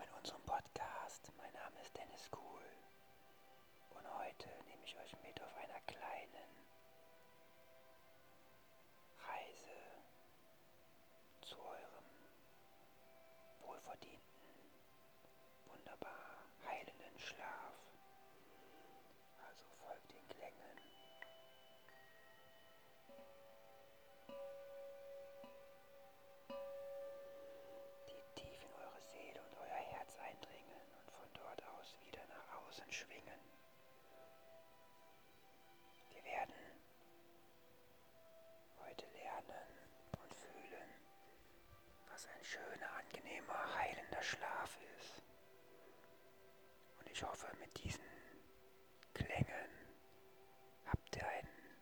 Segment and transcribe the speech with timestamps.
[0.00, 1.32] willkommen in unserem Podcast.
[1.36, 2.62] Mein Name ist Dennis Kuhl
[3.90, 6.52] und heute nehme ich euch mit auf einer kleinen
[9.28, 9.76] Reise
[11.42, 12.08] zu eurem
[13.60, 14.20] wohlverdienten,
[15.66, 16.29] wunderbar
[33.00, 33.40] schwingen.
[36.10, 36.54] Wir werden
[38.84, 39.68] heute lernen
[40.22, 40.90] und fühlen,
[42.10, 45.22] was ein schöner, angenehmer, heilender Schlaf ist.
[46.98, 48.04] Und ich hoffe, mit diesen
[49.14, 49.70] Klängen
[50.84, 51.80] habt ihr einen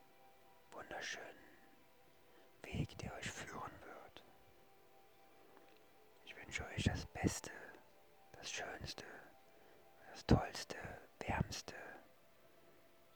[0.71, 1.49] wunderschönen
[2.63, 4.25] Weg, der euch führen wird.
[6.25, 7.51] Ich wünsche euch das Beste,
[8.33, 9.05] das Schönste,
[10.11, 10.77] das Tollste,
[11.29, 11.75] Wärmste,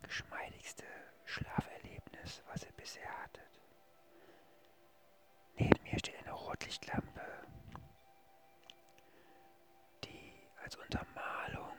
[0.03, 0.85] geschmeidigste
[1.25, 3.61] Schlaferlebnis, was ihr bisher hattet.
[5.57, 7.23] Neben mir steht eine Rotlichtlampe,
[10.05, 10.33] die
[10.63, 11.77] als Untermalung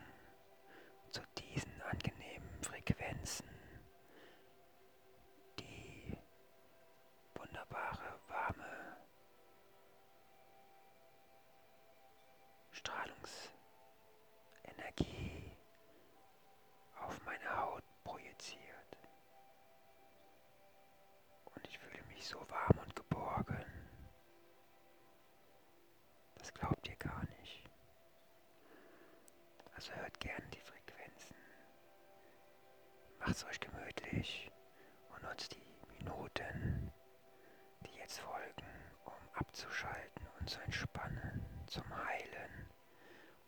[1.12, 3.48] zu diesen angenehmen Frequenzen
[5.60, 6.18] die
[7.36, 8.98] wunderbare, warme
[12.72, 15.52] Strahlungsenergie
[17.02, 18.60] auf meine Haut projiziert.
[21.56, 23.64] Und ich fühle mich so warm und geborgen.
[26.36, 27.70] Das glaubt ihr gar nicht.
[29.76, 31.36] Also hört gern die Frequenzen.
[33.20, 34.52] Macht's euch gemütlich
[35.14, 36.92] und nutzt die Minuten,
[37.86, 38.66] die jetzt folgen,
[39.06, 42.68] um abzuschalten und zu entspannen, zum Heilen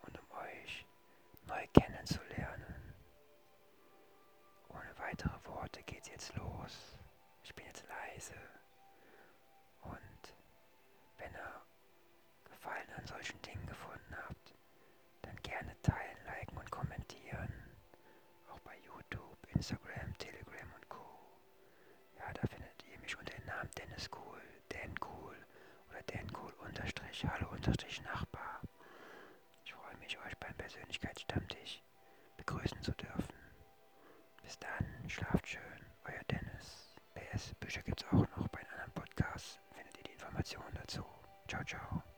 [0.02, 0.86] und um euch
[1.48, 2.94] neu kennenzulernen.
[4.70, 7.00] Ohne weitere Worte geht's jetzt los.
[7.44, 8.36] Ich bin jetzt leise
[9.82, 10.34] und
[11.18, 11.62] wenn ihr
[12.66, 14.56] Gefallen an solchen Dingen gefunden habt,
[15.22, 17.54] dann gerne teilen, liken und kommentieren.
[18.50, 21.06] Auch bei YouTube, Instagram, Telegram und Co.
[22.18, 25.36] Ja, da findet ihr mich unter dem Namen Dennis Cool, Dan Cool
[25.92, 28.62] oder Dan Cool unterstrich Hallo unterstrich Nachbar.
[29.64, 31.84] Ich freue mich, euch beim Persönlichkeitsstammtisch
[32.38, 33.36] begrüßen zu dürfen.
[34.42, 36.96] Bis dann, schlaft schön, euer Dennis.
[37.14, 39.60] PS, Bücher gibt's auch noch bei anderen Podcasts.
[39.76, 41.06] Findet ihr die Informationen dazu.
[41.48, 42.15] Ciao, ciao.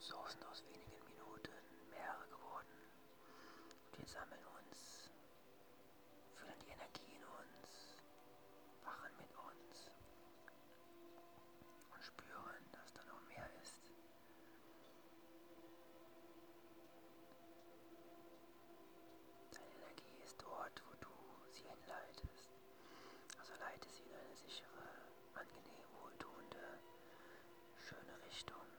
[0.00, 1.52] So sind aus wenigen Minuten
[1.90, 2.90] mehrere geworden.
[3.96, 5.10] Wir sammeln uns,
[6.34, 7.68] fühlen die Energie in uns,
[8.82, 9.92] wachen mit uns
[11.92, 13.92] und spüren, dass da noch mehr ist.
[19.52, 21.12] Deine Energie ist dort, wo du
[21.52, 22.48] sie hinleitest.
[23.38, 24.88] Also leite sie in eine sichere,
[25.34, 26.80] angenehm wohltuende,
[27.76, 28.69] schöne Richtung.